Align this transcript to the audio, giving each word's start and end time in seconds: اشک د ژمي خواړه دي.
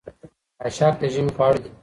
اشک 0.65 0.93
د 1.01 1.03
ژمي 1.13 1.31
خواړه 1.35 1.59
دي. 1.63 1.69